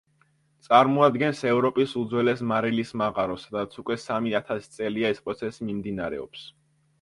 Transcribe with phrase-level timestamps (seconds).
[0.67, 6.49] წარმოადგენს ევროპის უძველეს მარილის მაღაროს, სადაც უკვე სამი ათასი წელია ეს პროცესი მიმდინარეობს.